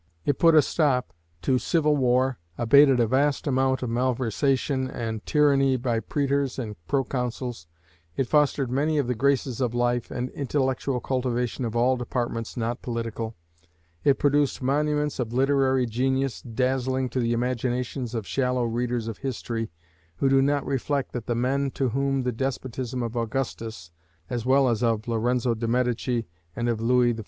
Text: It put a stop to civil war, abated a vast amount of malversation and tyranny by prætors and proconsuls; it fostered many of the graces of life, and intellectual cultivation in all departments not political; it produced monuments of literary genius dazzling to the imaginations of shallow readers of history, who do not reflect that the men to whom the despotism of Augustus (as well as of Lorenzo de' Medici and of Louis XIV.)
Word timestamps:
It 0.25 0.39
put 0.39 0.55
a 0.55 0.63
stop 0.63 1.13
to 1.43 1.59
civil 1.59 1.95
war, 1.95 2.39
abated 2.57 2.99
a 2.99 3.05
vast 3.05 3.45
amount 3.45 3.83
of 3.83 3.89
malversation 3.91 4.89
and 4.89 5.23
tyranny 5.27 5.77
by 5.77 5.99
prætors 5.99 6.57
and 6.57 6.75
proconsuls; 6.87 7.67
it 8.17 8.27
fostered 8.27 8.71
many 8.71 8.97
of 8.97 9.05
the 9.05 9.13
graces 9.13 9.61
of 9.61 9.75
life, 9.75 10.09
and 10.09 10.31
intellectual 10.31 10.99
cultivation 11.01 11.65
in 11.65 11.75
all 11.75 11.97
departments 11.97 12.57
not 12.57 12.81
political; 12.81 13.35
it 14.03 14.17
produced 14.17 14.59
monuments 14.59 15.19
of 15.19 15.33
literary 15.33 15.85
genius 15.85 16.41
dazzling 16.41 17.07
to 17.09 17.19
the 17.19 17.33
imaginations 17.33 18.15
of 18.15 18.25
shallow 18.25 18.63
readers 18.63 19.07
of 19.07 19.19
history, 19.19 19.69
who 20.15 20.27
do 20.29 20.41
not 20.41 20.65
reflect 20.65 21.11
that 21.11 21.27
the 21.27 21.35
men 21.35 21.69
to 21.69 21.89
whom 21.89 22.23
the 22.23 22.31
despotism 22.31 23.03
of 23.03 23.15
Augustus 23.15 23.91
(as 24.31 24.47
well 24.47 24.67
as 24.67 24.81
of 24.81 25.07
Lorenzo 25.07 25.53
de' 25.53 25.67
Medici 25.67 26.25
and 26.55 26.67
of 26.67 26.81
Louis 26.81 27.13
XIV.) 27.13 27.19